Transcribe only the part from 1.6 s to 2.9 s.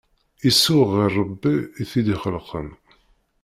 i t-id-ixelqen.